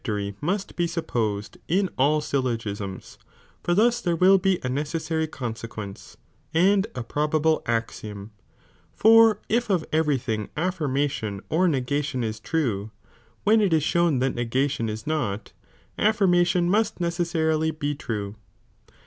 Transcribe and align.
toiy 0.03 0.33
must 0.41 0.75
bo 0.75 0.87
supposed 0.87 1.59
in 1.67 1.87
all 1.95 2.21
syllogisms,' 2.21 3.19
mi 3.19 3.23
mm 3.23 3.57
for 3.63 3.75
thus 3.75 4.01
there 4.01 4.15
will 4.15 4.39
be 4.39 4.57
a 4.63 4.67
necessary 4.67 5.27
(consequence), 5.27 6.17
'tieibuve 6.55 6.61
and 6.71 6.87
a 6.95 7.03
probable 7.03 7.61
axiom,^ 7.67 8.31
for 8.95 9.39
if 9.47 9.69
of 9.69 9.85
every 9.93 10.17
thing 10.17 10.49
nf 10.57 10.79
Graiation 10.79 11.39
or 11.49 11.67
negation 11.67 12.23
(is 12.23 12.39
true), 12.39 12.89
when 13.43 13.61
it 13.61 13.73
is 13.73 13.83
shown 13.83 14.17
that 14.17 14.33
negation' 14.33 14.89
is 14.89 15.05
not, 15.05 15.53
affirmation 15.99 16.67
must 16.67 16.99
necessarily 16.99 17.69
be 17.69 17.93
true. 17.93 18.35